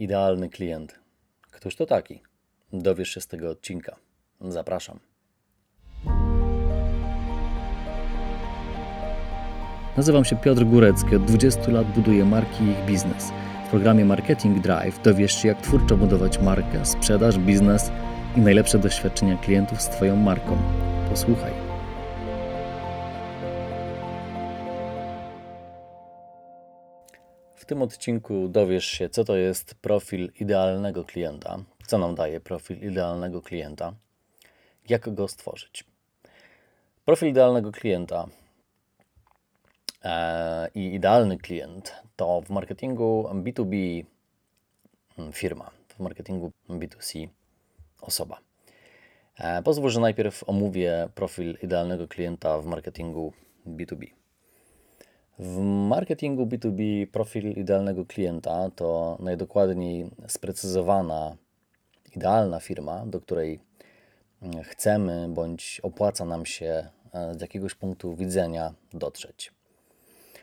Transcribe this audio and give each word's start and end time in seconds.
Idealny 0.00 0.48
klient. 0.48 1.00
Któż 1.50 1.76
to 1.76 1.86
taki? 1.86 2.22
Dowiesz 2.72 3.08
się 3.08 3.20
z 3.20 3.26
tego 3.26 3.50
odcinka. 3.50 3.96
Zapraszam. 4.40 4.98
Nazywam 9.96 10.24
się 10.24 10.36
Piotr 10.36 10.64
Górecki. 10.64 11.16
Od 11.16 11.24
20 11.24 11.70
lat 11.70 11.86
buduję 11.86 12.24
marki 12.24 12.64
i 12.64 12.70
ich 12.70 12.84
biznes. 12.86 13.32
W 13.66 13.70
programie 13.70 14.04
Marketing 14.04 14.60
Drive 14.60 15.02
dowiesz 15.02 15.42
się, 15.42 15.48
jak 15.48 15.62
twórczo 15.62 15.96
budować 15.96 16.38
markę, 16.38 16.86
sprzedaż, 16.86 17.38
biznes 17.38 17.90
i 18.36 18.40
najlepsze 18.40 18.78
doświadczenia 18.78 19.36
klientów 19.36 19.82
z 19.82 19.88
Twoją 19.88 20.16
marką. 20.16 20.58
Posłuchaj. 21.10 21.69
Tym 27.70 27.82
odcinku 27.82 28.48
dowiesz 28.48 28.86
się, 28.86 29.08
co 29.08 29.24
to 29.24 29.36
jest 29.36 29.74
profil 29.74 30.32
idealnego 30.40 31.04
klienta, 31.04 31.58
co 31.86 31.98
nam 31.98 32.14
daje 32.14 32.40
profil 32.40 32.78
idealnego 32.90 33.42
klienta, 33.42 33.94
jak 34.88 35.14
go 35.14 35.28
stworzyć. 35.28 35.84
Profil 37.04 37.28
idealnego 37.28 37.72
klienta 37.72 38.26
e, 40.04 40.68
i 40.74 40.94
idealny 40.94 41.38
klient 41.38 41.94
to 42.16 42.40
w 42.40 42.50
marketingu 42.50 43.28
B2B 43.32 44.04
mm, 45.18 45.32
firma, 45.32 45.70
w 45.88 46.00
marketingu 46.00 46.52
B2C 46.68 47.28
osoba. 48.00 48.38
E, 49.38 49.62
pozwól, 49.62 49.90
że 49.90 50.00
najpierw 50.00 50.48
omówię 50.48 51.08
profil 51.14 51.58
idealnego 51.62 52.08
klienta 52.08 52.58
w 52.58 52.66
marketingu 52.66 53.32
B2B. 53.66 54.19
W 55.42 55.58
marketingu 55.88 56.46
B2B 56.46 57.06
profil 57.06 57.50
idealnego 57.50 58.04
klienta 58.04 58.70
to 58.76 59.16
najdokładniej 59.20 60.10
sprecyzowana, 60.28 61.36
idealna 62.16 62.60
firma, 62.60 63.06
do 63.06 63.20
której 63.20 63.60
chcemy 64.62 65.28
bądź 65.28 65.80
opłaca 65.82 66.24
nam 66.24 66.46
się 66.46 66.88
e, 67.12 67.34
z 67.34 67.40
jakiegoś 67.40 67.74
punktu 67.74 68.16
widzenia 68.16 68.74
dotrzeć. 68.92 69.52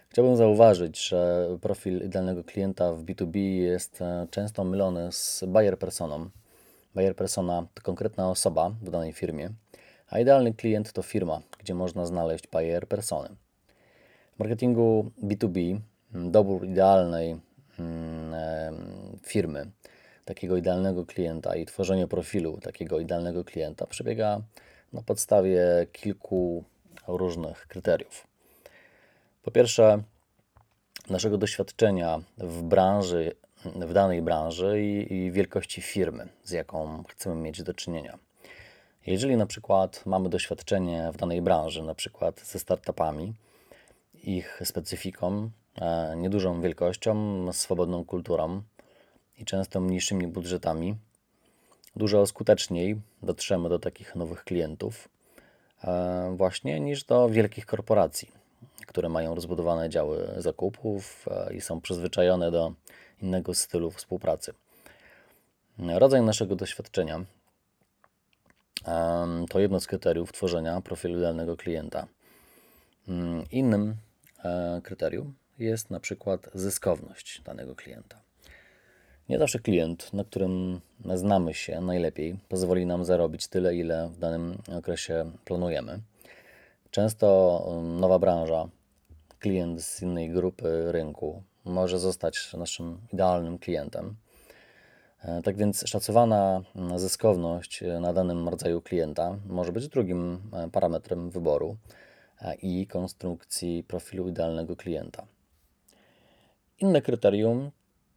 Chciałbym 0.09 0.37
zauważyć, 0.37 1.07
że 1.07 1.47
profil 1.61 2.05
idealnego 2.05 2.43
klienta 2.43 2.93
w 2.93 3.03
B2B 3.03 3.37
jest 3.37 4.01
e, 4.01 4.27
często 4.31 4.63
mylony 4.63 5.11
z 5.11 5.43
buyer 5.47 5.79
personą. 5.79 6.29
Buyer 6.95 7.15
persona 7.15 7.67
to 7.73 7.81
konkretna 7.81 8.29
osoba 8.29 8.69
w 8.81 8.89
danej 8.89 9.13
firmie, 9.13 9.49
a 10.09 10.19
idealny 10.19 10.53
klient 10.53 10.93
to 10.93 11.01
firma, 11.01 11.41
gdzie 11.59 11.73
można 11.75 12.05
znaleźć 12.05 12.47
buyer 12.47 12.87
persony. 12.87 13.29
W 14.37 14.39
marketingu 14.39 15.11
B2B 15.23 15.79
mm, 16.13 16.31
dobór 16.31 16.65
idealnej 16.65 17.39
mm, 17.79 18.33
firmy, 19.23 19.71
takiego 20.25 20.57
idealnego 20.57 21.05
klienta 21.05 21.55
i 21.55 21.65
tworzenie 21.65 22.07
profilu 22.07 22.57
takiego 22.61 22.99
idealnego 22.99 23.43
klienta 23.43 23.87
przebiega 23.87 24.41
na 24.93 25.01
podstawie 25.01 25.87
kilku 25.91 26.63
różnych 27.07 27.67
kryteriów. 27.67 28.27
Po 29.43 29.51
pierwsze, 29.51 30.03
naszego 31.09 31.37
doświadczenia 31.37 32.19
w 32.37 32.61
branży, 32.61 33.31
w 33.65 33.93
danej 33.93 34.21
branży 34.21 34.81
i, 34.83 35.13
i 35.13 35.31
wielkości 35.31 35.81
firmy, 35.81 36.27
z 36.43 36.51
jaką 36.51 37.03
chcemy 37.09 37.35
mieć 37.35 37.63
do 37.63 37.73
czynienia. 37.73 38.17
Jeżeli 39.07 39.37
na 39.37 39.45
przykład 39.45 40.05
mamy 40.05 40.29
doświadczenie 40.29 41.09
w 41.13 41.17
danej 41.17 41.41
branży, 41.41 41.83
na 41.83 41.95
przykład 41.95 42.39
ze 42.39 42.59
startupami, 42.59 43.33
ich 44.27 44.61
specyfiką, 44.63 45.49
e, 45.81 46.15
niedużą 46.17 46.61
wielkością, 46.61 47.13
swobodną 47.53 48.05
kulturą 48.05 48.61
i 49.37 49.45
często 49.45 49.79
mniejszymi 49.79 50.27
budżetami, 50.27 50.97
dużo 51.95 52.25
skuteczniej 52.25 53.01
dotrzemy 53.23 53.69
do 53.69 53.79
takich 53.79 54.15
nowych 54.15 54.43
klientów 54.43 55.09
e, 55.83 56.33
właśnie 56.37 56.79
niż 56.79 57.03
do 57.03 57.29
wielkich 57.29 57.65
korporacji, 57.65 58.31
które 58.87 59.09
mają 59.09 59.35
rozbudowane 59.35 59.89
działy 59.89 60.33
zakupów 60.37 61.25
e, 61.31 61.53
i 61.53 61.61
są 61.61 61.81
przyzwyczajone 61.81 62.51
do 62.51 62.73
innego 63.21 63.53
stylu 63.53 63.91
współpracy. 63.91 64.53
Rodzaj 65.79 66.21
naszego 66.21 66.55
doświadczenia 66.55 67.25
to 69.49 69.59
jedno 69.59 69.79
z 69.79 69.87
kryteriów 69.87 70.31
tworzenia 70.31 70.81
profilu 70.81 71.17
idealnego 71.17 71.57
klienta. 71.57 72.07
Mm, 73.07 73.45
innym 73.51 73.95
kryterium 74.83 75.33
jest 75.59 75.89
na 75.89 75.99
przykład 75.99 76.49
zyskowność 76.53 77.41
danego 77.41 77.75
klienta. 77.75 78.21
Nie 79.29 79.39
zawsze 79.39 79.59
klient, 79.59 80.13
na 80.13 80.23
którym 80.23 80.81
znamy 81.15 81.53
się 81.53 81.81
najlepiej, 81.81 82.39
pozwoli 82.49 82.85
nam 82.85 83.05
zarobić 83.05 83.47
tyle, 83.47 83.75
ile 83.75 84.09
w 84.09 84.17
danym 84.17 84.57
okresie 84.77 85.31
planujemy. 85.45 85.99
Często 86.91 87.63
um, 87.67 87.99
nowa 87.99 88.19
branża, 88.19 88.67
klient 89.39 89.81
z 89.81 90.01
innej 90.01 90.29
grupy 90.29 90.91
rynku 90.91 91.43
może 91.65 91.99
zostać 91.99 92.53
naszym 92.53 92.97
idealnym 93.13 93.59
klientem. 93.59 94.15
E, 95.23 95.41
tak 95.41 95.57
więc 95.57 95.83
szacowana 95.87 96.61
zyskowność 96.95 97.83
na 98.01 98.13
danym 98.13 98.49
rodzaju 98.49 98.81
klienta 98.81 99.37
może 99.45 99.71
być 99.71 99.87
drugim 99.87 100.41
e, 100.53 100.69
parametrem 100.69 101.29
wyboru 101.29 101.77
i 102.61 102.87
konstrukcji 102.87 103.83
profilu 103.83 104.27
idealnego 104.27 104.75
klienta. 104.75 105.27
Inne 106.79 107.01
kryterium 107.01 107.71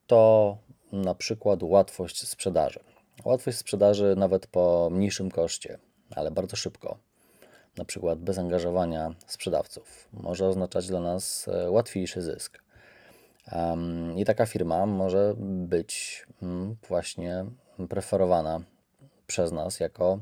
to 0.06 0.56
na 0.92 1.14
przykład 1.14 1.62
łatwość 1.62 2.28
sprzedaży. 2.28 2.80
Łatwość 3.24 3.58
sprzedaży 3.58 4.14
nawet 4.16 4.46
po 4.46 4.88
mniejszym 4.92 5.30
koszcie, 5.30 5.78
ale 6.10 6.30
bardzo 6.30 6.56
szybko. 6.56 6.98
Na 7.76 7.84
przykład 7.84 8.18
bez 8.18 8.38
angażowania 8.38 9.14
sprzedawców 9.26 10.08
może 10.12 10.48
oznaczać 10.48 10.86
dla 10.86 11.00
nas 11.00 11.48
e, 11.48 11.70
łatwiejszy 11.70 12.22
zysk. 12.22 12.62
I 14.16 14.24
taka 14.24 14.46
firma 14.46 14.86
może 14.86 15.34
być 15.38 16.26
mm, 16.42 16.76
właśnie 16.88 17.44
preferowana 17.88 18.60
przez 19.26 19.52
nas 19.52 19.80
jako 19.80 20.20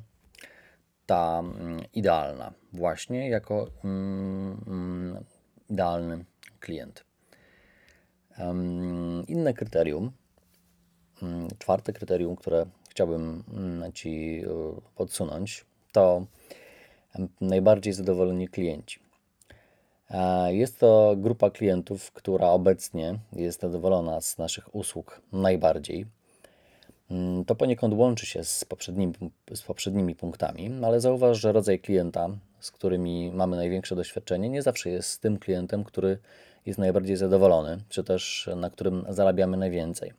ta 1.09 1.39
mm, 1.39 1.81
idealna, 1.95 2.53
właśnie 2.73 3.29
jako 3.29 3.67
mm, 3.85 4.65
mm, 4.67 5.25
idealny 5.71 6.25
klient. 6.61 7.05
Inne 9.29 9.55
kryterium, 9.55 10.13
czwarte 11.59 11.93
kryterium, 11.93 12.37
które 12.37 12.67
chciałbym 12.91 13.45
Ci 13.95 14.43
e, 14.45 14.49
podsunąć, 14.97 15.65
to 15.93 16.27
najbardziej 17.41 17.93
zadowoleni 17.93 18.49
klienci. 18.49 19.01
E, 20.11 20.55
jest 20.55 20.79
to 20.79 21.15
grupa 21.17 21.51
klientów, 21.51 22.13
która 22.13 22.47
obecnie 22.47 23.19
jest 23.33 23.61
zadowolona 23.61 24.21
z 24.21 24.39
naszych 24.39 24.75
usług 24.75 25.21
najbardziej 25.33 26.07
Mm, 26.07 26.18
to 27.47 27.55
poniekąd 27.55 27.95
łączy 27.95 28.27
się 28.27 28.45
z 28.45 28.65
poprzednimi, 28.65 29.13
z 29.55 29.63
poprzednimi 29.63 30.15
punktami, 30.15 30.71
ale 30.85 31.01
zauważ, 31.01 31.41
że 31.41 31.53
rodzaj 31.53 31.79
klienta, 31.79 32.29
z 32.61 32.71
którymi 32.71 33.31
mamy 33.35 33.57
największe 33.57 33.97
doświadczenie, 33.97 34.49
nie 34.49 34.63
zawsze 34.63 34.91
jest 34.91 35.23
tym 35.23 35.39
klientem, 35.39 35.85
który 35.85 36.19
jest 36.67 36.79
najbardziej 36.79 37.17
zadowolony, 37.17 37.79
czy 37.89 38.05
też 38.05 38.51
na 38.57 38.71
którym 38.71 39.05
zarabiamy 39.09 39.57
najwięcej. 39.57 40.13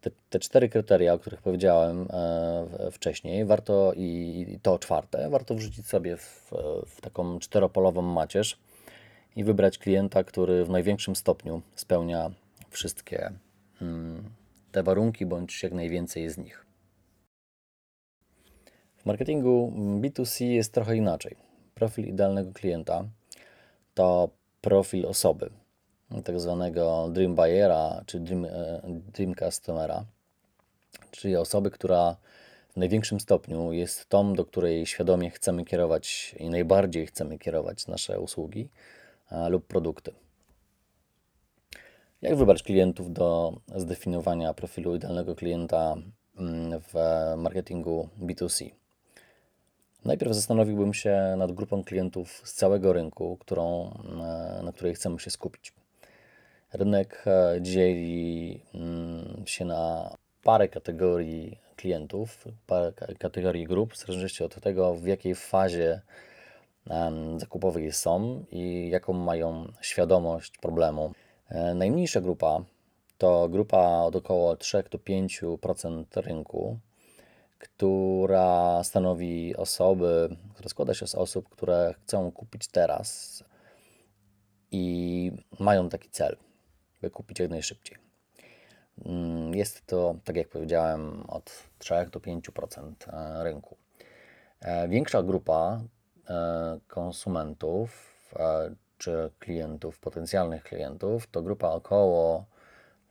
Te, 0.00 0.10
te 0.30 0.38
cztery 0.38 0.68
kryteria, 0.68 1.14
o 1.14 1.18
których 1.18 1.42
powiedziałem 1.42 2.08
e, 2.10 2.90
wcześniej, 2.92 3.44
warto 3.44 3.92
i 3.96 4.58
to 4.62 4.78
czwarte, 4.78 5.30
warto 5.30 5.54
wrzucić 5.54 5.86
sobie 5.86 6.16
w, 6.16 6.52
w 6.86 7.00
taką 7.00 7.38
czteropolową 7.38 8.02
macierz 8.02 8.58
i 9.36 9.44
wybrać 9.44 9.78
klienta, 9.78 10.24
który 10.24 10.64
w 10.64 10.70
największym 10.70 11.16
stopniu 11.16 11.62
spełnia 11.74 12.30
wszystkie 12.70 13.32
mm, 13.82 14.24
te 14.72 14.82
warunki 14.82 15.26
bądź 15.26 15.62
jak 15.62 15.72
najwięcej 15.72 16.30
z 16.30 16.38
nich. 16.38 16.66
W 18.96 19.06
marketingu 19.06 19.72
B2C 20.00 20.44
jest 20.44 20.74
trochę 20.74 20.96
inaczej. 20.96 21.36
Profil 21.74 22.06
idealnego 22.06 22.52
klienta 22.52 23.04
to 23.94 24.30
profil 24.60 25.06
osoby, 25.06 25.50
tak 26.24 26.40
zwanego 26.40 27.08
dream 27.12 27.34
buyera 27.34 28.02
czy 28.06 28.20
dream, 28.20 28.44
e, 28.44 28.80
dream 28.86 29.34
customera, 29.34 30.04
czyli 31.10 31.36
osoby, 31.36 31.70
która 31.70 32.16
w 32.72 32.76
największym 32.76 33.20
stopniu 33.20 33.72
jest 33.72 34.08
tą, 34.08 34.34
do 34.34 34.44
której 34.44 34.86
świadomie 34.86 35.30
chcemy 35.30 35.64
kierować 35.64 36.34
i 36.38 36.50
najbardziej 36.50 37.06
chcemy 37.06 37.38
kierować 37.38 37.86
nasze 37.86 38.20
usługi 38.20 38.68
lub 39.48 39.66
produkty. 39.66 40.12
Jak 42.22 42.36
wybrać 42.36 42.62
klientów 42.62 43.12
do 43.12 43.52
zdefiniowania 43.76 44.54
profilu 44.54 44.94
idealnego 44.94 45.34
klienta 45.34 45.96
mm, 46.38 46.80
w 46.80 46.94
marketingu 47.36 48.08
B2C? 48.20 48.70
Najpierw 50.04 50.34
zastanowiłbym 50.34 50.94
się 50.94 51.34
nad 51.38 51.52
grupą 51.52 51.84
klientów 51.84 52.42
z 52.44 52.52
całego 52.52 52.92
rynku, 52.92 53.36
którą, 53.36 53.94
mm, 54.04 54.64
na 54.64 54.72
której 54.72 54.94
chcemy 54.94 55.20
się 55.20 55.30
skupić. 55.30 55.72
Rynek 56.72 57.24
e, 57.26 57.58
dzieli 57.60 58.60
mm, 58.74 59.42
się 59.46 59.64
na 59.64 60.14
parę 60.42 60.68
kategorii 60.68 61.58
klientów, 61.76 62.44
parę 62.66 62.92
kategorii 63.18 63.64
grup, 63.64 63.92
w 63.92 64.06
zależności 64.06 64.44
od 64.44 64.60
tego, 64.60 64.94
w 64.94 65.06
jakiej 65.06 65.34
fazie 65.34 66.00
zakupowej 67.36 67.92
są 67.92 68.44
i 68.50 68.88
jaką 68.90 69.12
mają 69.12 69.72
świadomość 69.80 70.58
problemu. 70.58 71.12
E, 71.50 71.74
najmniejsza 71.74 72.20
grupa 72.20 72.64
to 73.18 73.48
grupa 73.48 74.02
od 74.02 74.16
około 74.16 74.56
3 74.56 74.84
do 74.90 74.98
5% 74.98 76.04
rynku, 76.16 76.78
która 77.58 78.84
stanowi 78.84 79.56
osoby, 79.56 80.36
która 80.54 80.68
składa 80.68 80.94
się 80.94 81.06
z 81.06 81.14
osób, 81.14 81.48
które 81.48 81.94
chcą 82.02 82.32
kupić 82.32 82.68
teraz 82.68 83.44
i 84.70 85.32
mają 85.58 85.88
taki 85.88 86.10
cel, 86.10 86.36
by 87.02 87.10
kupić 87.10 87.40
jak 87.40 87.50
najszybciej. 87.50 87.98
Mm, 89.04 89.54
jest 89.54 89.86
to, 89.86 90.14
tak 90.24 90.36
jak 90.36 90.48
powiedziałem, 90.48 91.24
od 91.28 91.52
3 91.78 91.94
do 92.12 92.20
5% 92.20 92.92
e, 93.12 93.44
rynku. 93.44 93.76
E, 94.60 94.88
większa 94.88 95.22
grupa 95.22 95.80
konsumentów 96.88 97.90
czy 99.00 99.30
klientów, 99.38 99.98
potencjalnych 99.98 100.62
klientów, 100.62 101.26
to 101.26 101.42
grupa 101.42 101.68
około 101.68 102.44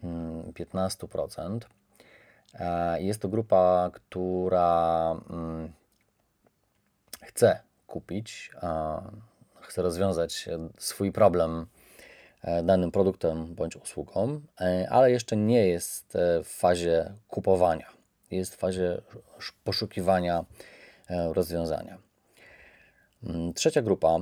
15%. 0.03 1.59
Mm, 2.53 3.01
jest 3.01 3.21
to 3.21 3.27
grupa, 3.27 3.89
która 3.93 5.11
mm, 5.29 5.71
chce 7.21 7.59
kupić, 7.87 8.51
chce 9.61 9.81
rozwiązać 9.81 10.49
swój 10.77 11.11
problem 11.11 11.67
E, 12.41 12.63
danym 12.63 12.91
produktem 12.91 13.55
bądź 13.55 13.75
usługą, 13.75 14.41
e, 14.61 14.87
ale 14.89 15.11
jeszcze 15.11 15.37
nie 15.37 15.67
jest 15.67 16.15
e, 16.15 16.43
w 16.43 16.47
fazie 16.47 17.13
kupowania, 17.27 17.87
jest 18.31 18.55
w 18.55 18.57
fazie 18.57 19.01
poszukiwania 19.63 20.45
rozwiązania. 21.09 21.97
Mm, 23.23 23.53
trzecia 23.53 23.81
grupa, 23.81 24.19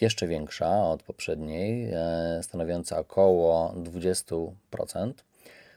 jeszcze 0.00 0.26
większa 0.26 0.84
od 0.84 1.02
poprzedniej, 1.02 1.92
stanowiąca 2.42 2.98
około 2.98 3.74
20%, 3.76 5.12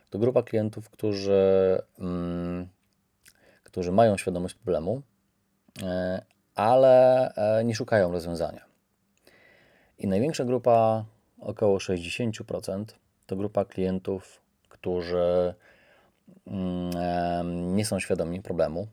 to 0.10 0.20
grupa 0.20 0.44
klientów, 0.44 0.90
którzy, 0.90 1.78
mm, 2.00 2.68
którzy 3.64 3.92
mają 3.92 4.18
świadomość 4.18 4.56
problemu, 4.56 5.02
ale 6.56 7.34
nie 7.66 7.76
szukają 7.76 8.12
rozwiązania. 8.12 8.66
I 10.00 10.08
największa 10.08 10.46
grupa, 10.46 11.06
około 11.40 11.78
60%, 11.80 12.86
to 13.26 13.36
grupa 13.36 13.66
klientów, 13.66 14.42
którzy 14.70 15.54
mm, 16.48 17.76
nie 17.76 17.86
są 17.86 18.00
świadomi 18.00 18.42
problemu, 18.42 18.88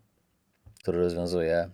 który 0.80 0.98
rozwiązuje 0.98 1.70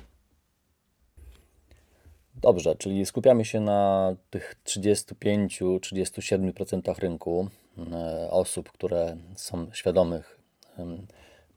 Dobrze, 2.34 2.76
czyli 2.76 3.06
skupiamy 3.06 3.44
się 3.44 3.60
na 3.60 4.12
tych 4.30 4.54
35-37% 4.64 6.98
rynku 6.98 7.48
e, 7.92 8.30
osób, 8.30 8.72
które 8.72 9.16
są 9.36 9.66
świadomych 9.72 10.38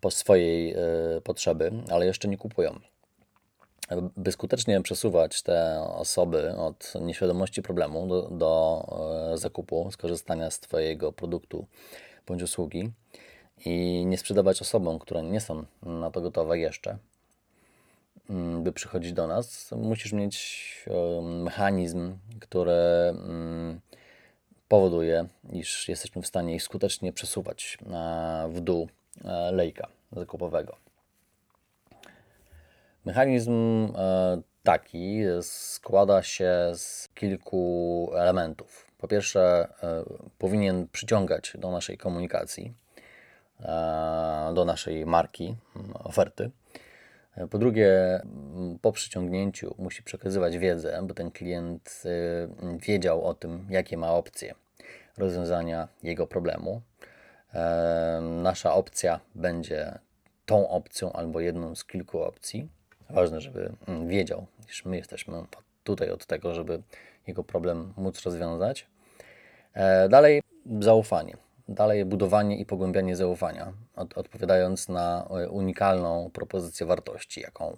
po 0.02 0.12
swojej 0.12 0.74
e, 0.74 0.78
potrzeby, 1.24 1.72
ale 1.92 2.06
jeszcze 2.06 2.28
nie 2.28 2.38
kupują. 2.38 2.80
By 4.18 4.32
skutecznie 4.32 4.82
przesuwać 4.82 5.42
te 5.42 5.82
osoby 5.82 6.56
od 6.58 6.94
nieświadomości 7.02 7.62
problemu 7.62 8.08
do, 8.08 8.22
do 8.22 8.86
e, 9.34 9.38
zakupu, 9.38 9.92
skorzystania 9.92 10.52
z 10.52 10.60
Twojego 10.60 11.12
produktu 11.12 11.66
bądź 12.28 12.44
usługi 12.44 12.92
i 13.66 14.06
nie 14.06 14.18
sprzedawać 14.18 14.62
osobom, 14.62 15.00
które 15.00 15.24
nie 15.24 15.42
są 15.42 15.66
na 15.84 16.12
to 16.12 16.22
gotowe 16.22 16.60
jeszcze, 16.60 16.98
Mm, 18.30 18.64
by 18.64 18.72
przychodzić 18.72 19.14
do 19.14 19.28
nas, 19.28 19.72
musisz 19.72 20.14
mieć 20.14 20.70
mechanizm, 21.22 22.18
który 22.40 22.72
mm, 22.72 23.80
powoduje, 24.68 25.26
iż 25.54 25.90
jesteśmy 25.90 26.22
w 26.22 26.28
stanie 26.28 26.56
ich 26.56 26.64
skutecznie 26.64 27.14
przesuwać 27.14 27.78
w 28.50 28.60
dół 28.62 28.90
e, 29.26 29.52
lejka 29.52 29.88
zakupowego. 30.12 30.89
Mechanizm 33.06 33.52
e, 33.96 34.42
taki 34.64 35.22
składa 35.42 36.24
się 36.24 36.72
z 36.74 37.10
kilku 37.16 38.12
elementów. 38.16 38.92
Po 38.98 39.08
pierwsze, 39.08 39.68
e, 39.84 40.04
powinien 40.38 40.88
przyciągać 40.88 41.54
do 41.58 41.72
naszej 41.72 41.98
komunikacji, 41.98 42.74
do 44.54 44.66
naszej 44.66 45.06
marki, 45.06 45.56
oferty. 45.94 46.52
Po 47.50 47.58
drugie, 47.58 48.22
po 48.82 48.92
przyciągnięciu 48.92 49.76
musi 49.78 50.04
przekazywać 50.04 50.58
wiedzę, 50.58 51.00
by 51.04 51.14
ten 51.14 51.32
klient 51.32 52.04
y, 52.06 52.78
wiedział 52.78 53.26
o 53.26 53.34
tym, 53.34 53.68
jakie 53.70 53.98
ma 53.98 54.12
opcje 54.12 54.56
rozwiązania 55.18 55.88
jego 56.04 56.28
problemu. 56.28 56.82
Nasza 58.22 58.74
opcja 58.74 59.20
będzie 59.36 60.00
tą 60.46 60.70
opcją 60.70 61.14
albo 61.14 61.40
jedną 61.40 61.76
z 61.76 61.86
kilku 61.86 62.22
opcji. 62.22 62.70
Ważne, 63.10 63.42
żeby 63.42 63.72
mm, 63.88 64.08
wiedział, 64.08 64.46
iż 64.70 64.86
my 64.86 64.98
jesteśmy 64.98 65.44
tutaj 65.84 66.10
od 66.10 66.26
tego, 66.26 66.54
żeby 66.54 66.82
jego 67.28 67.44
problem 67.44 67.94
móc 67.98 68.22
rozwiązać. 68.22 68.88
E, 69.74 70.10
dalej, 70.10 70.42
zaufanie 70.80 71.38
dalej 71.70 72.06
budowanie 72.06 72.58
i 72.58 72.66
pogłębianie 72.66 73.16
zaufania, 73.16 73.74
od, 73.96 74.18
odpowiadając 74.18 74.90
na 74.90 75.28
e, 75.30 75.50
unikalną 75.50 76.30
propozycję 76.34 76.86
wartości, 76.86 77.42
jaką 77.42 77.78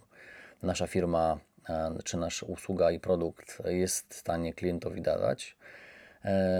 nasza 0.63 0.87
firma 0.87 1.39
e, 1.69 1.95
czy 2.03 2.17
nasza 2.17 2.45
usługa 2.45 2.91
i 2.91 2.99
produkt 2.99 3.61
jest 3.65 4.13
w 4.13 4.17
stanie 4.17 4.53
klientowi 4.53 5.01
dawać. 5.01 5.57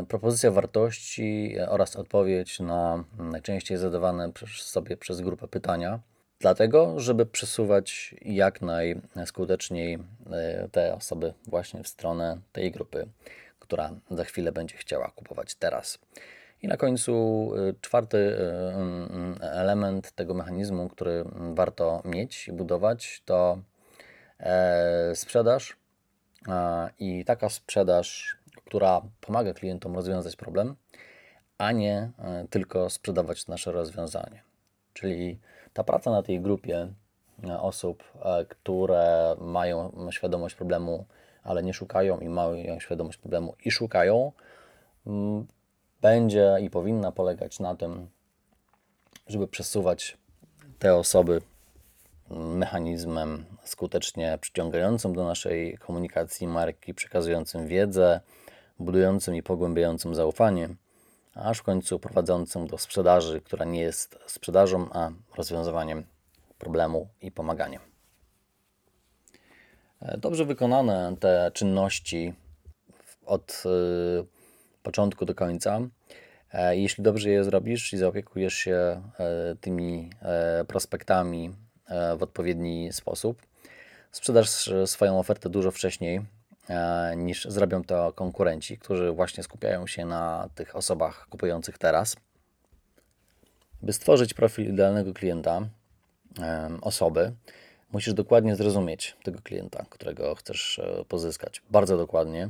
propozycja 0.08 0.52
wartości 0.52 1.56
oraz 1.68 1.96
odpowiedź 1.96 2.60
na 2.60 3.04
najczęściej 3.18 3.78
zadawane 3.78 4.34
przez 4.34 4.50
sobie 4.50 4.98
przez 4.98 5.22
grupę 5.22 5.48
pytania, 5.48 6.00
dlatego, 6.42 7.00
żeby 7.00 7.26
przesuwać 7.26 8.16
jak 8.22 8.60
najskuteczniej 9.16 10.00
e, 10.32 10.70
te 10.72 10.96
osoby 10.96 11.34
właśnie 11.48 11.84
w 11.84 11.88
stronę 11.88 12.38
tej 12.52 12.72
grupy, 12.72 13.08
która 13.60 13.92
za 14.12 14.24
chwilę 14.24 14.52
będzie 14.52 14.78
chciała 14.78 15.12
kupować 15.16 15.56
teraz. 15.56 16.00
I 16.62 16.68
na 16.68 16.78
końcu 16.78 17.14
y, 17.70 17.76
czwarty 17.82 18.18
y, 18.18 18.38
element 19.42 20.12
tego 20.12 20.34
mechanizmu, 20.34 20.90
który 20.90 21.24
warto 21.54 22.02
mieć 22.06 22.48
i 22.48 22.52
budować, 22.52 23.22
to 23.26 23.62
e, 24.40 25.16
sprzedaż. 25.16 25.78
I 27.00 27.26
taka 27.26 27.50
sprzedaż, 27.50 28.38
która 28.66 29.02
pomaga 29.22 29.54
klientom 29.54 29.96
rozwiązać 29.96 30.36
problem, 30.36 30.76
a 31.58 31.72
nie 31.72 32.12
e, 32.20 32.46
tylko 32.50 32.90
sprzedawać 32.90 33.48
nasze 33.48 33.72
rozwiązanie. 33.72 34.44
Czyli 34.94 35.40
ta 35.74 35.84
praca 35.84 36.12
na 36.12 36.24
tej 36.24 36.42
grupie 36.42 36.88
e, 37.44 37.60
osób, 37.60 38.04
które 38.50 39.36
mają 39.40 40.08
świadomość 40.12 40.56
problemu, 40.56 41.06
ale 41.44 41.64
nie 41.64 41.74
szukają 41.74 42.20
i 42.20 42.30
mają 42.30 42.80
świadomość 42.80 43.18
problemu 43.18 43.56
i 43.66 43.72
szukają, 43.72 44.32
będzie 46.02 46.58
i 46.62 46.70
powinna 46.70 47.12
polegać 47.12 47.60
na 47.60 47.76
tym, 47.76 48.10
żeby 49.28 49.48
przesuwać 49.48 50.18
te 50.80 50.96
osoby 50.96 51.42
mechanizmem 52.30 53.46
skutecznie 53.64 54.38
przyciągającym 54.42 55.16
do 55.16 55.24
naszej 55.24 55.78
komunikacji 55.78 56.48
marki, 56.48 56.94
przekazującym 56.94 57.68
wiedzę, 57.68 58.20
budującym 58.80 59.36
i 59.36 59.44
pogłębiającym 59.44 60.16
zaufanie, 60.16 60.70
aż 61.34 61.58
w 61.58 61.64
końcu 61.64 62.00
prowadzącym 62.00 62.68
do 62.68 62.78
sprzedaży, 62.78 63.42
która 63.42 63.66
nie 63.66 63.82
jest 63.82 64.20
sprzedażą, 64.28 64.90
a 64.94 65.10
rozwiązywaniem 65.38 66.04
problemu 66.58 67.08
i 67.22 67.32
pomaganiem. 67.32 67.82
Dobrze 70.18 70.46
wykonane 70.46 71.16
te 71.20 71.52
czynności 71.54 72.34
od 73.26 73.64
y, 73.66 74.26
początku 74.84 75.26
do 75.26 75.36
końca. 75.36 75.82
E, 76.54 76.78
jeśli 76.78 77.04
dobrze 77.04 77.30
je 77.30 77.44
zrobisz 77.44 77.94
i 77.94 77.98
zaopiekujesz 77.98 78.54
się 78.54 78.74
e, 78.74 79.02
tymi 79.62 80.10
e, 80.22 80.66
prospektami 80.66 81.56
w 82.18 82.24
odpowiedni 82.24 82.94
sposób, 82.94 83.42
sprzedasz 84.12 84.70
swoją 84.86 85.20
ofertę 85.20 85.50
dużo 85.50 85.72
wcześniej 85.72 86.22
niż 87.18 87.46
zrobią 87.46 87.84
to 87.84 88.14
konkurenci, 88.14 88.78
którzy 88.78 89.12
właśnie 89.12 89.44
skupiają 89.44 89.88
się 89.88 90.06
na 90.06 90.50
tych 90.56 90.76
osobach 90.76 91.28
kupujących 91.30 91.78
teraz. 91.78 92.16
By 93.82 93.94
stworzyć 93.94 94.34
profil 94.34 94.70
idealnego 94.70 95.14
klienta, 95.14 95.62
osoby, 96.82 97.34
musisz 97.92 98.14
dokładnie 98.14 98.56
zrozumieć 98.56 99.18
tego 99.24 99.40
klienta, 99.42 99.86
którego 99.90 100.36
chcesz 100.36 100.82
pozyskać. 101.08 101.62
Bardzo 101.70 101.98
dokładnie 101.98 102.50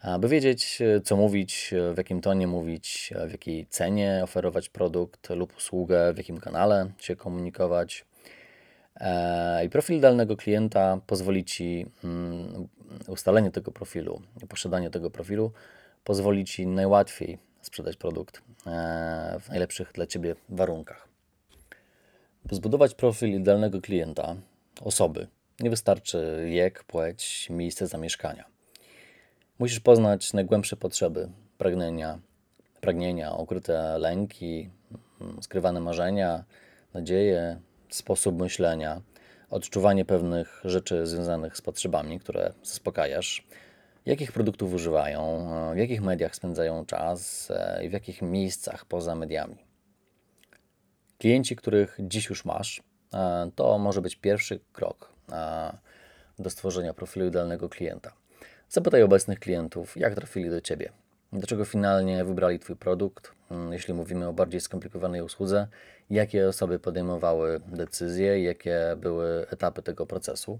aby 0.00 0.28
wiedzieć, 0.28 0.82
e, 0.82 1.00
co 1.00 1.16
mówić, 1.16 1.72
e, 1.72 1.94
w 1.94 1.98
jakim 1.98 2.20
tonie 2.20 2.46
mówić, 2.46 3.12
e, 3.16 3.26
w 3.26 3.32
jakiej 3.32 3.66
cenie 3.66 4.20
oferować 4.24 4.68
produkt 4.68 5.30
lub 5.30 5.56
usługę, 5.56 6.12
w 6.12 6.18
jakim 6.18 6.38
kanale 6.38 6.90
się 6.98 7.16
komunikować. 7.16 8.04
I 9.66 9.68
profil 9.68 9.96
idealnego 9.96 10.36
klienta 10.36 11.00
pozwoli 11.06 11.44
Ci, 11.44 11.86
mm, 12.04 12.68
ustalenie 13.08 13.50
tego 13.50 13.72
profilu, 13.72 14.22
posiadanie 14.48 14.90
tego 14.90 15.10
profilu 15.10 15.52
pozwoli 16.04 16.44
Ci 16.44 16.66
najłatwiej 16.66 17.38
sprzedać 17.62 17.96
produkt 17.96 18.42
w 19.40 19.48
najlepszych 19.48 19.92
dla 19.92 20.06
Ciebie 20.06 20.34
warunkach. 20.48 21.08
By 22.44 22.54
zbudować 22.54 22.94
profil 22.94 23.40
idealnego 23.40 23.80
klienta, 23.80 24.36
osoby, 24.80 25.26
nie 25.60 25.70
wystarczy 25.70 26.46
wiek, 26.50 26.84
płeć, 26.84 27.46
miejsce 27.50 27.86
zamieszkania 27.86 28.58
Musisz 29.58 29.80
poznać 29.80 30.32
najgłębsze 30.32 30.76
potrzeby, 30.76 31.28
pragnienia, 31.58 32.18
pragnienia, 32.80 33.32
ukryte 33.32 33.98
lęki, 33.98 34.70
mm, 35.20 35.42
skrywane 35.42 35.80
marzenia, 35.80 36.44
nadzieje, 36.94 37.60
sposób 37.90 38.38
myślenia, 38.38 39.00
odczuwanie 39.50 40.04
pewnych 40.04 40.60
rzeczy 40.64 41.06
związanych 41.06 41.56
z 41.56 41.60
potrzebami, 41.60 42.20
które 42.20 42.52
zaspokajasz, 42.62 43.46
jakich 44.06 44.32
produktów 44.32 44.72
używają, 44.72 45.50
w 45.74 45.76
jakich 45.76 46.02
mediach 46.02 46.34
spędzają 46.34 46.86
czas 46.86 47.50
e, 47.50 47.84
i 47.84 47.88
w 47.88 47.92
jakich 47.92 48.22
miejscach 48.22 48.84
poza 48.84 49.14
mediami. 49.14 49.56
Klienci, 51.18 51.56
których 51.56 51.98
dziś 52.00 52.28
już 52.28 52.44
masz, 52.44 52.82
e, 53.14 53.50
to 53.54 53.78
może 53.78 54.02
być 54.02 54.16
pierwszy 54.16 54.60
krok 54.72 55.12
e, 55.32 55.78
do 56.38 56.50
stworzenia 56.50 56.94
profilu 56.94 57.26
idealnego 57.26 57.68
klienta. 57.68 58.12
Zapytaj 58.68 59.02
obecnych 59.02 59.40
klientów, 59.40 59.96
jak 59.96 60.14
trafili 60.14 60.50
do 60.50 60.60
Ciebie. 60.60 60.92
Dlaczego 61.32 61.64
finalnie 61.64 62.24
wybrali 62.24 62.58
Twój 62.58 62.76
produkt? 62.76 63.32
Mm, 63.50 63.72
jeśli 63.72 63.94
mówimy 63.94 64.28
o 64.28 64.32
bardziej 64.32 64.60
skomplikowanej 64.60 65.22
usłudze, 65.22 65.66
jakie 66.10 66.48
osoby 66.48 66.78
podejmowały 66.78 67.60
decyzje, 67.66 68.42
jakie 68.42 68.96
były 68.96 69.46
etapy 69.50 69.82
tego 69.82 70.06
procesu? 70.06 70.58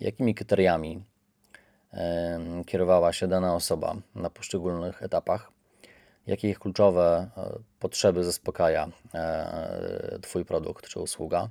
Jakimi 0.00 0.34
kryteriami 0.34 1.04
kierowała 2.66 3.12
się 3.12 3.28
dana 3.28 3.54
osoba 3.54 3.94
na 4.14 4.30
poszczególnych 4.30 5.02
etapach? 5.02 5.52
Jakie 6.26 6.50
ich 6.50 6.58
kluczowe 6.58 7.30
e, 7.36 7.58
potrzeby 7.80 8.24
zaspokaja 8.24 8.88
e, 9.14 10.18
Twój 10.22 10.44
produkt 10.44 10.88
czy 10.88 11.00
usługa? 11.00 11.48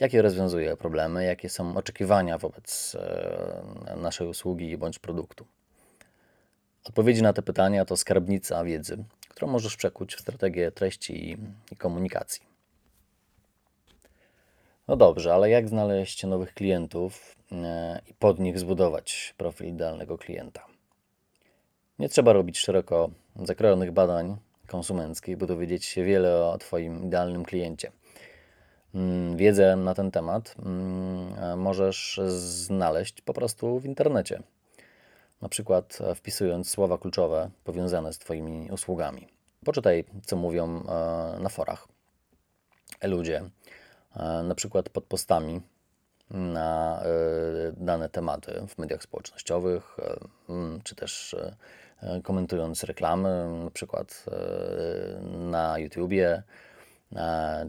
jakie 0.00 0.22
rozwiązuje 0.22 0.76
problemy, 0.76 1.24
jakie 1.24 1.48
są 1.48 1.76
oczekiwania 1.76 2.38
wobec 2.38 2.96
e, 3.00 3.96
naszej 3.96 4.28
usługi 4.28 4.78
bądź 4.78 4.98
produktu. 4.98 5.46
Odpowiedzi 6.88 7.22
na 7.22 7.32
te 7.32 7.42
pytania 7.42 7.84
to 7.84 7.96
skarbnica 7.96 8.64
wiedzy, 8.64 9.04
którą 9.28 9.48
możesz 9.48 9.76
przekuć 9.76 10.14
w 10.14 10.20
strategię 10.20 10.70
treści 10.70 11.36
i 11.72 11.76
komunikacji. 11.76 12.42
No 14.88 14.96
dobrze, 14.96 15.34
ale 15.34 15.50
jak 15.50 15.68
znaleźć 15.68 16.24
nowych 16.24 16.54
klientów 16.54 17.36
e, 17.52 18.00
i 18.10 18.14
pod 18.14 18.38
nich 18.38 18.58
zbudować 18.58 19.34
profil 19.36 19.66
idealnego 19.66 20.18
klienta? 20.18 20.66
Nie 21.98 22.08
trzeba 22.08 22.32
robić 22.32 22.58
szeroko 22.58 23.10
zakrojonych 23.36 23.92
badań 23.92 24.36
konsumenckich, 24.66 25.36
by 25.36 25.46
dowiedzieć 25.46 25.84
się 25.84 26.04
wiele 26.04 26.44
o 26.44 26.58
Twoim 26.58 27.04
idealnym 27.04 27.44
kliencie. 27.44 27.92
Mm, 28.94 29.36
wiedzę 29.36 29.76
na 29.76 29.94
ten 29.94 30.10
temat 30.10 30.54
mm, 30.58 31.60
możesz 31.60 32.20
znaleźć 32.26 33.20
po 33.20 33.34
prostu 33.34 33.80
w 33.80 33.84
internecie. 33.84 34.42
Na 35.42 35.48
przykład 35.48 35.98
e, 36.00 36.14
wpisując 36.14 36.70
słowa 36.70 36.98
kluczowe 36.98 37.50
powiązane 37.64 38.12
z 38.12 38.18
Twoimi 38.18 38.70
usługami. 38.70 39.28
Poczytaj, 39.64 40.04
co 40.26 40.36
mówią 40.36 40.82
e, 40.82 41.40
na 41.40 41.48
forach 41.48 41.88
ludzie, 43.02 43.42
e, 44.16 44.42
na 44.42 44.54
przykład 44.54 44.88
pod 44.88 45.04
postami 45.04 45.60
na 46.30 47.02
dane 47.72 48.08
tematy 48.08 48.66
w 48.68 48.78
mediach 48.78 49.02
społecznościowych, 49.02 49.96
mm, 50.48 50.80
czy 50.84 50.94
też 50.94 51.36
komentując 52.22 52.84
reklamy, 52.84 53.60
na 53.64 53.70
przykład 53.70 54.24
na 55.22 55.78
YouTubie, 55.78 56.42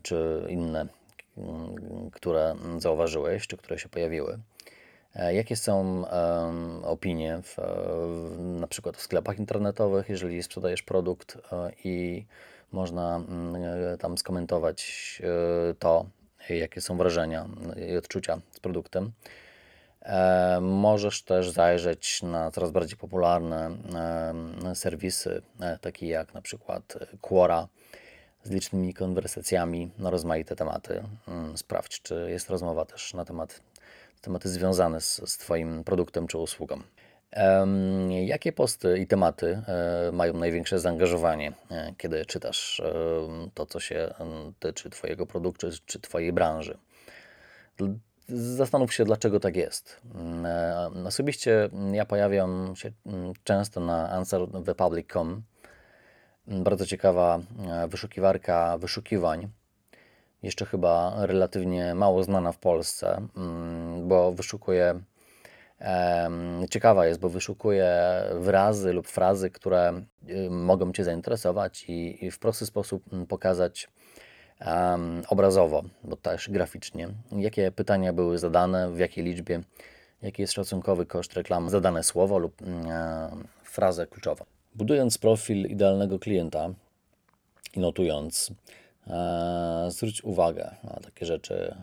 czy 0.03 0.45
inne 0.49 0.87
które 2.13 2.55
zauważyłeś, 2.77 3.47
czy 3.47 3.57
które 3.57 3.79
się 3.79 3.89
pojawiły. 3.89 4.39
E, 5.17 5.33
jakie 5.33 5.55
są 5.55 6.05
opinie 6.83 7.39
w, 7.43 7.57
na 8.37 8.67
przykład 8.67 8.97
w 8.97 9.01
sklepach 9.01 9.39
internetowych, 9.39 10.09
jeżeli 10.09 10.43
sprzedajesz 10.43 10.81
produkt 10.81 11.37
e, 11.51 11.71
i 11.83 12.25
można 12.71 13.15
mm, 13.15 13.97
tam 13.97 14.17
skomentować 14.17 15.21
e, 15.23 15.73
to, 15.73 16.05
jakie 16.49 16.81
są 16.81 16.97
wrażenia 16.97 17.47
i 17.91 17.97
odczucia 17.97 18.39
z 18.51 18.59
produktem. 18.59 19.11
Możesz 20.61 21.23
też 21.23 21.49
zajrzeć 21.49 22.23
na 22.23 22.51
coraz 22.51 22.71
bardziej 22.71 22.97
popularne 22.97 23.77
serwisy, 24.73 25.41
takie 25.81 26.07
jak 26.07 26.33
na 26.33 26.41
przykład 26.41 26.97
Quora, 27.21 27.67
z 28.47 28.51
licznymi 28.51 28.93
konwersacjami 28.93 29.91
na 29.97 30.09
rozmaite 30.09 30.55
tematy. 30.55 31.03
Mm, 31.27 31.57
sprawdź, 31.57 32.01
czy 32.01 32.27
jest 32.29 32.49
rozmowa 32.49 32.85
też 32.85 33.13
na 33.13 33.25
temat, 33.25 33.61
tematy 34.21 34.49
związane 34.49 35.01
z, 35.01 35.21
z 35.25 35.37
Twoim 35.37 35.83
produktem 35.83 36.27
czy 36.27 36.37
usługą. 36.37 36.81
Jakie 38.25 38.51
posty 38.51 38.99
i 38.99 39.07
tematy 39.07 39.61
e, 39.67 40.11
mają 40.11 40.33
największe 40.33 40.79
zaangażowanie, 40.79 41.53
e, 41.71 41.93
kiedy 41.97 42.25
czytasz 42.25 42.81
to, 43.53 43.65
co 43.65 43.79
się 43.79 44.13
tyczy 44.59 44.89
Twojego 44.89 45.25
produktu 45.25 45.67
czy 45.85 45.99
Twojej 45.99 46.33
branży? 46.33 46.77
zastanów 48.29 48.93
się, 48.93 49.05
dlaczego 49.05 49.39
tak 49.39 49.55
jest. 49.55 50.01
Mm, 50.15 51.07
osobiście 51.07 51.69
ja 51.91 52.05
pojawiam 52.05 52.73
się 52.75 52.91
mm, 53.05 53.33
często 53.43 53.79
na 53.79 54.09
answerthepublic.com. 54.09 55.43
Bardzo 56.47 56.85
ciekawa 56.85 57.39
wyszukiwarka 57.87 58.77
wyszukiwań. 58.77 59.49
Jeszcze 60.43 60.65
chyba 60.65 61.13
relatywnie 61.25 61.95
mało 61.95 62.23
znana 62.23 62.51
w 62.51 62.57
Polsce, 62.57 63.27
bo 64.03 64.31
wyszukuje 64.31 65.01
ciekawa 66.69 67.07
jest, 67.07 67.19
bo 67.19 67.29
wyszukuje 67.29 67.93
wyrazy 68.39 68.93
lub 68.93 69.07
frazy, 69.07 69.49
które 69.49 70.01
y, 70.29 70.49
mogą 70.49 70.91
Cię 70.91 71.03
zainteresować 71.03 71.85
i 71.87 72.31
w 72.31 72.39
prosty 72.39 72.65
sposób 72.65 73.03
pokazać 73.27 73.87
obrazowo, 75.29 75.83
bo 76.03 76.15
też 76.15 76.49
graficznie, 76.49 77.09
jakie 77.31 77.71
pytania 77.71 78.13
były 78.13 78.37
zadane, 78.37 78.91
w 78.91 78.99
jakiej 78.99 79.23
liczbie, 79.23 79.61
jaki 80.21 80.41
jest 80.41 80.53
szacunkowy 80.53 81.05
koszt 81.05 81.33
reklamy, 81.33 81.69
zadane 81.69 82.03
słowo 82.03 82.37
lub 82.37 82.57
frazę 83.63 84.07
kluczową. 84.07 84.45
Budując 84.75 85.17
profil 85.17 85.65
idealnego 85.67 86.19
klienta 86.19 86.69
i 87.73 87.79
notując, 87.79 88.51
e, 88.51 88.53
zwróć 89.87 90.23
uwagę 90.23 90.75
na 90.83 90.99
takie 91.03 91.25
rzeczy, 91.25 91.75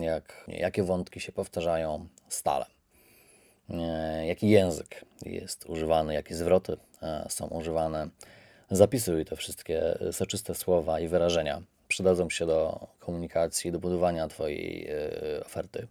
jak 0.00 0.44
jakie 0.48 0.82
wątki 0.82 1.20
się 1.20 1.32
powtarzają 1.32 2.06
stale. 2.28 2.66
E, 3.70 4.26
jaki 4.26 4.48
język 4.48 5.04
jest 5.26 5.66
używany, 5.66 6.14
jakie 6.14 6.34
zwroty 6.34 6.76
e, 7.02 7.26
są 7.28 7.46
używane. 7.46 8.08
Zapisuj 8.70 9.24
te 9.24 9.36
wszystkie 9.36 9.98
soczyste 10.12 10.54
słowa 10.54 11.00
i 11.00 11.08
wyrażenia. 11.08 11.62
Przydadzą 11.88 12.30
się 12.30 12.46
do 12.46 12.86
komunikacji, 12.98 13.72
do 13.72 13.78
budowania 13.78 14.28
Twojej 14.28 14.88
e, 14.88 15.44
oferty 15.44 15.86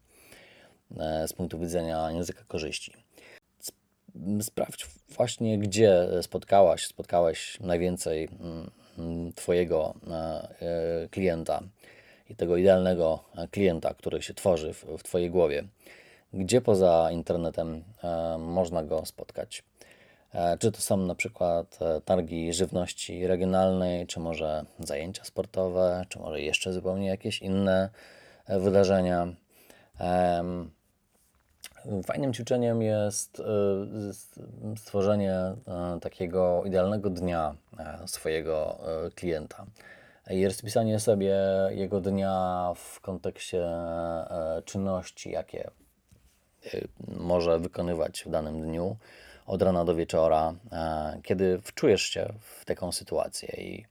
z 1.28 1.34
punktu 1.34 1.60
widzenia 1.60 2.12
języka 2.12 2.44
korzyści. 2.48 2.94
Sprawdź 4.42 4.88
właśnie, 5.10 5.60
gdzie 5.60 6.08
spotkałaś, 6.22 6.88
spotkałeś 6.88 7.60
najwięcej 7.60 8.30
mm, 8.40 8.72
Twojego 9.36 9.94
klienta 11.12 11.62
i 12.30 12.36
tego 12.36 12.58
idealnego 12.58 13.24
klienta, 13.52 13.94
który 13.94 14.22
się 14.22 14.34
tworzy 14.34 14.74
w, 14.74 14.86
w 14.98 15.04
Twojej 15.04 15.30
głowie 15.30 15.64
gdzie 16.34 16.62
poza 16.62 17.12
internetem 17.12 17.84
e, 18.04 18.38
można 18.38 18.84
go 18.84 19.06
spotkać. 19.06 19.64
E, 20.34 20.58
czy 20.58 20.72
to 20.72 20.82
są 20.82 20.98
na 20.98 21.16
przykład 21.16 21.80
e, 21.82 22.02
targi 22.02 22.54
żywności 22.54 23.28
regionalnej, 23.28 24.08
czy 24.08 24.20
może 24.20 24.66
zajęcia 24.80 25.24
sportowe, 25.24 26.06
czy 26.10 26.20
może 26.20 26.42
jeszcze 26.42 26.74
zupełnie 26.74 27.08
jakieś 27.08 27.42
inne 27.42 27.90
wydarzenia. 28.48 29.28
Fajnym 32.06 32.34
ćwiczeniem 32.34 32.82
jest 32.82 33.42
stworzenie 34.78 35.36
takiego 36.02 36.64
idealnego 36.66 37.10
dnia 37.10 37.56
swojego 38.06 38.78
klienta. 39.16 39.66
I 40.30 40.46
rozpisanie 40.46 41.00
sobie 41.00 41.36
jego 41.70 42.02
dnia 42.02 42.74
w 42.76 43.02
kontekście 43.02 43.68
czynności, 44.66 45.32
jakie 45.32 45.72
Y, 46.74 46.88
może 47.08 47.60
wykonywać 47.60 48.24
w 48.24 48.30
danym 48.30 48.62
dniu 48.62 48.98
od 49.46 49.62
rana 49.62 49.86
do 49.86 49.96
wieczora, 49.96 50.54
e, 50.72 51.20
kiedy 51.24 51.62
wczujesz 51.62 52.02
się 52.02 52.34
w 52.40 52.66
taką 52.66 52.92
sytuację 52.92 53.50
i 53.58 53.86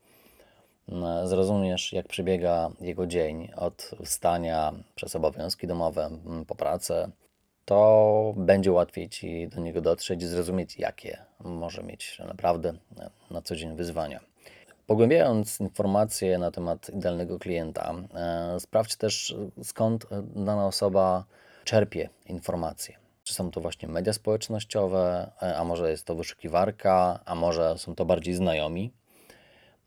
zrozumiesz, 1.25 1.93
jak 1.93 2.09
przebiega 2.09 2.71
jego 2.81 3.07
dzień 3.07 3.49
od 3.57 3.91
wstania 4.05 4.73
przez 4.95 5.17
obowiązki 5.17 5.67
domowe 5.67 6.11
po 6.47 6.55
pracę, 6.55 7.09
to 7.71 8.35
będzie 8.37 8.73
łatwiej 8.73 9.09
Ci 9.09 9.49
do 9.49 9.61
niego 9.61 9.81
dotrzeć 9.81 10.23
i 10.23 10.27
zrozumieć, 10.27 10.79
jakie 10.79 11.19
może 11.41 11.83
mieć 11.83 12.19
naprawdę 12.29 12.73
na 13.31 13.43
co 13.43 13.57
dzień 13.57 13.77
wyzwania. 13.77 14.21
Pogłębiając 14.87 15.61
informacje 15.61 16.39
na 16.39 16.51
temat 16.51 16.89
idealnego 16.89 17.39
klienta, 17.39 17.95
e, 18.15 18.61
sprawdź 18.61 18.97
też 18.97 19.35
skąd 19.63 20.07
dana 20.37 20.67
osoba 20.67 21.25
czerpie 21.65 22.09
informacje. 22.27 22.97
Czy 23.23 23.35
są 23.35 23.51
to 23.51 23.61
właśnie 23.61 23.89
media 23.89 24.13
społecznościowe, 24.13 25.31
e, 25.43 25.57
a 25.57 25.65
może 25.65 25.91
jest 25.91 26.05
to 26.05 26.15
wyszukiwarka, 26.15 27.21
a 27.25 27.35
może 27.35 27.79
są 27.79 27.95
to 27.95 28.05
bardziej 28.05 28.35
znajomi. 28.35 28.93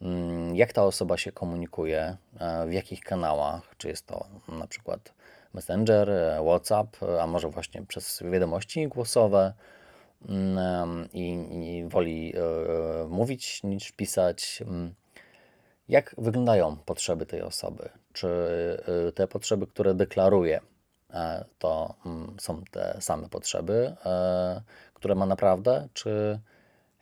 Mm, 0.01 0.55
jak 0.55 0.73
ta 0.73 0.83
osoba 0.83 1.17
się 1.17 1.31
komunikuje, 1.31 2.17
e, 2.39 2.67
w 2.67 2.73
jakich 2.73 3.01
kanałach, 3.01 3.75
czy 3.77 3.87
jest 3.87 4.07
to 4.07 4.25
na 4.47 4.67
przykład 4.67 5.13
Messenger, 5.53 6.09
e, 6.09 6.43
WhatsApp, 6.45 6.97
a 7.21 7.27
może 7.27 7.49
właśnie 7.49 7.85
przez 7.85 8.23
wiadomości 8.31 8.87
głosowe 8.87 9.53
mm, 10.29 11.09
i, 11.13 11.29
i 11.51 11.85
woli 11.87 12.33
mówić 13.09 13.63
niż 13.63 13.91
pisać. 13.91 14.63
Jak 15.89 16.15
wyglądają 16.17 16.77
potrzeby 16.77 17.25
tej 17.25 17.41
osoby? 17.41 17.89
Czy 18.13 18.29
te 19.15 19.27
potrzeby, 19.27 19.67
które 19.67 19.93
deklaruje, 19.93 20.59
E, 21.13 21.45
to 21.59 21.95
mm, 22.05 22.35
są 22.39 22.63
te 22.71 22.97
same 22.99 23.29
potrzeby, 23.29 23.95
e, 24.05 24.61
które 24.93 25.15
ma 25.15 25.25
naprawdę, 25.25 25.87
czy 25.93 26.39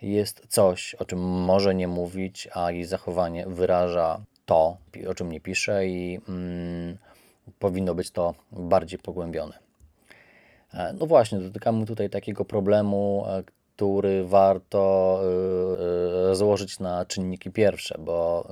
jest 0.01 0.41
coś, 0.49 0.95
o 0.95 1.05
czym 1.05 1.19
może 1.19 1.75
nie 1.75 1.87
mówić, 1.87 2.47
a 2.53 2.71
jej 2.71 2.85
zachowanie 2.85 3.45
wyraża 3.47 4.21
to, 4.45 4.77
o 5.07 5.13
czym 5.13 5.31
nie 5.31 5.41
pisze 5.41 5.87
i 5.87 6.19
mm, 6.29 6.97
powinno 7.59 7.95
być 7.95 8.11
to 8.11 8.33
bardziej 8.51 8.99
pogłębione. 8.99 9.59
E, 10.73 10.93
no 10.93 11.05
właśnie, 11.05 11.39
dotykamy 11.39 11.85
tutaj 11.85 12.09
takiego 12.09 12.45
problemu, 12.45 13.25
który 13.75 14.25
warto 14.25 15.19
rozłożyć 16.27 16.79
na 16.79 17.05
czynniki 17.05 17.51
pierwsze, 17.51 17.95
bo 17.99 18.47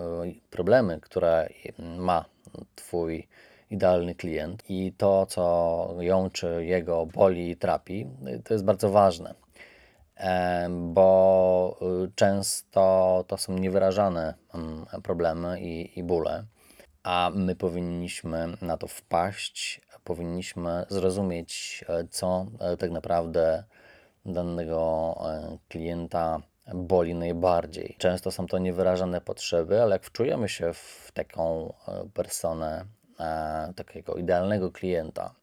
problemy, 0.50 1.00
które 1.02 1.50
ma 1.98 2.26
Twój 2.76 3.28
idealny 3.70 4.16
klient 4.16 4.64
i 4.70 4.94
to, 4.98 5.26
co 5.26 5.96
ją 6.00 6.30
czy 6.30 6.66
jego 6.66 7.06
boli 7.06 7.50
i 7.50 7.56
trapi, 7.56 8.08
to 8.44 8.54
jest 8.54 8.66
bardzo 8.66 8.90
ważne, 8.90 9.34
bo 10.70 11.80
często 12.16 13.26
to 13.28 13.38
są 13.38 13.54
niewyrażane 13.54 14.34
mm, 14.54 14.86
problemy 15.04 15.62
i, 15.62 16.00
i 16.00 16.04
bóle, 16.04 16.44
a 17.04 17.32
my 17.36 17.56
powinniśmy 17.56 18.48
na 18.62 18.78
to 18.78 18.88
wpaść, 18.88 19.82
powinniśmy 20.04 20.86
zrozumieć, 20.90 21.86
e, 21.90 22.08
co 22.10 22.46
e, 22.60 22.78
tak 22.78 22.92
naprawdę 22.92 23.64
danego 24.26 25.16
e, 25.26 25.58
klienta 25.70 26.42
boli 26.74 27.16
najbardziej. 27.16 27.96
Często 27.98 28.32
są 28.32 28.48
to 28.48 28.58
niewyrażane 28.58 29.22
potrzeby, 29.22 29.82
ale 29.82 29.96
jak 29.96 30.04
wczujemy 30.04 30.50
się 30.50 30.74
w 30.74 31.12
taką 31.14 31.74
personę, 32.14 32.86
takiego 33.76 34.16
idealnego 34.16 34.72
klienta, 34.72 35.36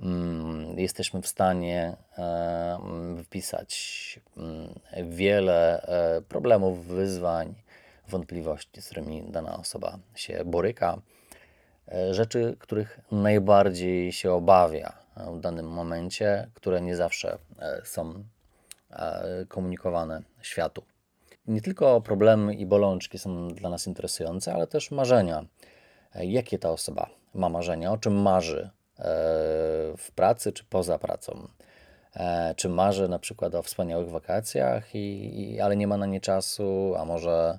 mm, 0.00 0.78
jesteśmy 0.78 1.22
w 1.22 1.26
stanie 1.26 1.96
e, 2.18 2.78
wypisać 3.14 4.20
mm, 4.36 4.80
wiele 5.02 5.86
problemów, 6.28 6.86
wyzwań, 6.86 7.54
wątpliwości, 8.08 8.82
z 8.82 8.86
którymi 8.86 9.24
dana 9.30 9.58
osoba 9.58 9.98
się 10.14 10.44
boryka, 10.44 11.00
e, 11.88 12.14
rzeczy, 12.14 12.56
których 12.58 13.00
najbardziej 13.12 14.12
się 14.12 14.32
obawia 14.32 14.92
w 15.16 15.40
danym 15.40 15.66
momencie, 15.66 16.50
które 16.54 16.80
nie 16.80 16.96
zawsze 16.96 17.38
są 17.84 18.24
komunikowane 19.48 20.22
światu. 20.42 20.82
Nie 21.46 21.60
tylko 21.60 22.00
problemy 22.00 22.54
i 22.54 22.66
bolączki 22.66 23.18
są 23.18 23.48
dla 23.48 23.70
nas 23.70 23.86
interesujące, 23.86 24.54
ale 24.54 24.66
też 24.66 24.90
marzenia, 24.90 25.44
jakie 26.14 26.58
ta 26.58 26.70
osoba 26.70 27.10
ma 27.34 27.48
marzenia, 27.48 27.92
o 27.92 27.98
czym 27.98 28.22
marzy 28.22 28.70
e, 28.98 29.02
w 29.96 30.10
pracy 30.14 30.52
czy 30.52 30.64
poza 30.64 30.98
pracą. 30.98 31.48
E, 32.16 32.54
czy 32.56 32.68
marzy 32.68 33.08
na 33.08 33.18
przykład 33.18 33.54
o 33.54 33.62
wspaniałych 33.62 34.10
wakacjach, 34.10 34.94
i 34.94 35.60
ale 35.62 35.76
nie 35.76 35.86
ma 35.86 35.96
na 35.96 36.06
nie 36.06 36.20
czasu, 36.20 36.94
a 36.98 37.04
może 37.04 37.58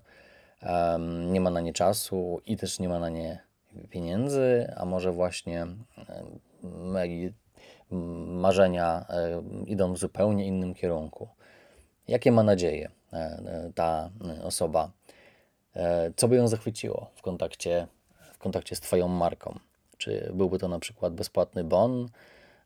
um, 0.64 1.34
nie 1.34 1.42
ma 1.42 1.50
na 1.50 1.62
nie 1.62 1.74
czasu 1.74 2.42
i 2.46 2.58
też 2.58 2.80
nie 2.80 2.90
ma 2.90 3.00
na 3.00 3.10
nie 3.10 3.40
pieniędzy, 3.90 4.74
a 4.78 4.86
może 4.86 5.12
właśnie 5.12 5.68
marzenia 8.28 9.06
idą 9.66 9.94
w 9.94 9.98
zupełnie 9.98 10.48
innym 10.48 10.74
kierunku. 10.74 11.28
Jakie 12.08 12.32
ma 12.32 12.44
nadzieje 12.44 12.90
ta 13.76 14.10
osoba? 14.44 14.92
Co 16.16 16.28
by 16.28 16.36
ją 16.36 16.48
zachwyciło 16.48 17.10
w 17.16 17.22
kontakcie 17.22 17.88
kontakcie 18.46 18.76
z 18.76 18.80
Twoją 18.80 19.08
marką. 19.08 19.60
Czy 19.98 20.32
byłby 20.34 20.60
to 20.60 20.68
na 20.68 20.80
przykład 20.80 21.14
bezpłatny 21.14 21.64
bon, 21.64 22.10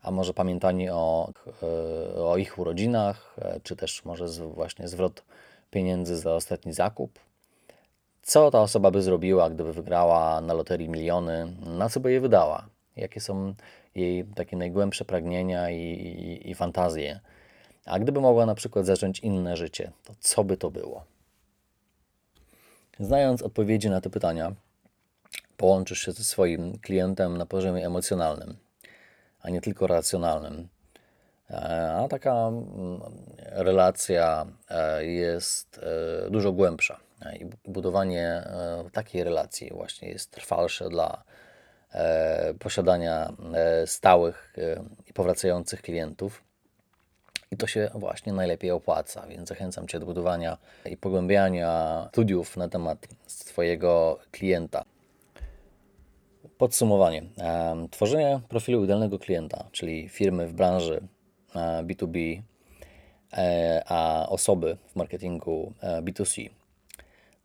a 0.01 0.11
może 0.11 0.33
pamiętanie 0.33 0.93
o, 0.93 1.31
e, 1.63 2.23
o 2.23 2.37
ich 2.37 2.59
urodzinach, 2.59 3.35
e, 3.37 3.59
czy 3.63 3.75
też 3.75 4.05
może 4.05 4.27
właśnie 4.27 4.87
zwrot 4.87 5.23
pieniędzy 5.71 6.17
za 6.17 6.35
ostatni 6.35 6.73
zakup. 6.73 7.19
Co 8.29 8.51
ta 8.51 8.61
osoba 8.61 8.91
by 8.91 9.01
zrobiła, 9.01 9.49
gdyby 9.49 9.73
wygrała 9.73 10.41
na 10.41 10.53
loterii 10.53 10.89
miliony? 10.89 11.53
Na 11.65 11.89
co 11.89 11.99
by 11.99 12.11
je 12.11 12.21
wydała? 12.21 12.67
Jakie 12.95 13.21
są 13.21 13.53
jej 13.95 14.25
takie 14.25 14.57
najgłębsze 14.57 15.05
pragnienia 15.05 15.69
i, 15.69 15.81
i, 15.81 16.49
i 16.49 16.55
fantazje. 16.55 17.19
A 17.85 17.99
gdyby 17.99 18.21
mogła 18.21 18.45
na 18.45 18.55
przykład 18.55 18.85
zacząć 18.85 19.19
inne 19.19 19.57
życie, 19.57 19.91
to 20.03 20.13
co 20.19 20.43
by 20.43 20.57
to 20.57 20.71
było? 20.71 21.03
Znając 22.99 23.41
odpowiedzi 23.41 23.89
na 23.89 24.01
te 24.01 24.09
pytania, 24.09 24.51
połączysz 25.57 25.99
się 25.99 26.11
ze 26.11 26.23
swoim 26.23 26.77
klientem 26.77 27.37
na 27.37 27.45
poziomie 27.45 27.85
emocjonalnym, 27.85 28.57
a 29.41 29.49
nie 29.49 29.61
tylko 29.61 29.87
racjonalnym. 29.87 30.67
E, 31.49 31.93
a 32.03 32.07
taka 32.07 32.47
mm, 32.47 33.01
relacja 33.39 34.45
e, 34.69 35.05
jest 35.05 35.79
e, 36.27 36.29
dużo 36.29 36.51
głębsza. 36.51 37.08
I 37.39 37.71
budowanie 37.71 38.43
takiej 38.93 39.23
relacji 39.23 39.69
właśnie 39.73 40.09
jest 40.09 40.31
trwalsze 40.31 40.89
dla 40.89 41.23
posiadania 42.59 43.33
stałych 43.85 44.55
i 45.07 45.13
powracających 45.13 45.81
klientów. 45.81 46.43
I 47.51 47.57
to 47.57 47.67
się 47.67 47.89
właśnie 47.95 48.33
najlepiej 48.33 48.71
opłaca, 48.71 49.27
więc 49.27 49.49
zachęcam 49.49 49.87
Cię 49.87 49.99
do 49.99 50.05
budowania 50.05 50.57
i 50.85 50.97
pogłębiania 50.97 52.07
studiów 52.11 52.57
na 52.57 52.69
temat 52.69 53.07
swojego 53.27 54.19
klienta. 54.31 54.85
Podsumowanie. 56.57 57.23
Tworzenie 57.91 58.39
profilu 58.49 58.83
idealnego 58.83 59.19
klienta, 59.19 59.65
czyli 59.71 60.09
firmy 60.09 60.47
w 60.47 60.53
branży 60.53 61.01
B2B, 61.83 62.41
e, 63.33 63.83
a 63.87 64.29
osoby 64.29 64.77
w 64.87 64.95
marketingu 64.95 65.73
e, 65.81 66.01
B2C, 66.01 66.49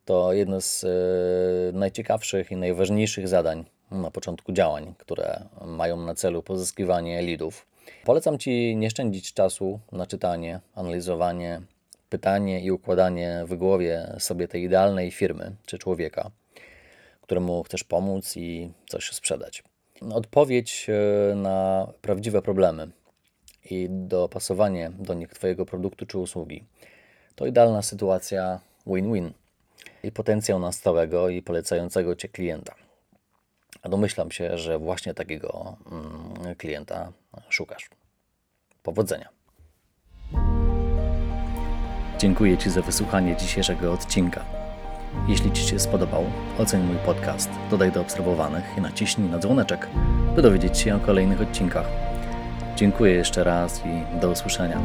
to 0.05 0.33
jedno 0.33 0.61
z 0.61 0.83
e, 0.83 0.87
najciekawszych 1.77 2.51
i 2.51 2.55
najważniejszych 2.55 3.27
zadań 3.27 3.65
na 3.91 4.11
początku 4.11 4.53
działań, 4.53 4.93
które 4.97 5.45
mają 5.65 5.97
na 5.97 6.15
celu 6.15 6.43
pozyskiwanie 6.43 7.21
leadów. 7.21 7.65
Polecam 8.05 8.37
Ci 8.37 8.75
nie 8.75 8.89
szczędzić 8.89 9.33
czasu 9.33 9.79
na 9.91 10.05
czytanie, 10.05 10.59
analizowanie, 10.75 11.61
pytanie 12.09 12.61
i 12.61 12.71
układanie 12.71 13.43
w 13.45 13.55
głowie 13.55 14.15
sobie 14.19 14.47
tej 14.47 14.63
idealnej 14.63 15.11
firmy 15.11 15.55
czy 15.65 15.77
człowieka, 15.77 16.31
któremu 17.21 17.63
chcesz 17.63 17.83
pomóc 17.83 18.37
i 18.37 18.71
coś 18.89 19.11
sprzedać. 19.11 19.63
Odpowiedź 20.11 20.87
na 21.35 21.87
prawdziwe 22.01 22.41
problemy 22.41 22.87
i 23.71 23.87
dopasowanie 23.89 24.91
do 24.99 25.13
nich 25.13 25.29
Twojego 25.29 25.65
produktu 25.65 26.05
czy 26.05 26.17
usługi 26.17 26.63
to 27.35 27.45
idealna 27.45 27.81
sytuacja 27.81 28.59
win-win 28.87 29.31
i 30.05 30.11
potencjał 30.11 30.59
na 30.59 30.71
stałego 30.71 31.29
i 31.29 31.41
polecającego 31.41 32.15
Cię 32.15 32.29
klienta. 32.29 32.75
A 33.81 33.89
domyślam 33.89 34.31
się, 34.31 34.57
że 34.57 34.79
właśnie 34.79 35.13
takiego 35.13 35.77
mm, 35.91 36.55
klienta 36.55 37.11
szukasz. 37.49 37.89
Powodzenia. 38.83 39.29
Dziękuję 42.17 42.57
Ci 42.57 42.69
za 42.69 42.81
wysłuchanie 42.81 43.35
dzisiejszego 43.35 43.93
odcinka. 43.93 44.45
Jeśli 45.27 45.51
Ci 45.51 45.63
się 45.63 45.79
spodobał, 45.79 46.25
oceń 46.59 46.83
mój 46.83 46.97
podcast, 46.97 47.49
dodaj 47.71 47.91
do 47.91 48.01
obserwowanych 48.01 48.77
i 48.77 48.81
naciśnij 48.81 49.29
na 49.29 49.39
dzwoneczek, 49.39 49.87
by 50.35 50.41
dowiedzieć 50.41 50.77
się 50.77 50.95
o 50.95 50.99
kolejnych 50.99 51.41
odcinkach. 51.41 51.87
Dziękuję 52.75 53.13
jeszcze 53.13 53.43
raz 53.43 53.81
i 53.85 54.19
do 54.19 54.29
usłyszenia. 54.29 54.81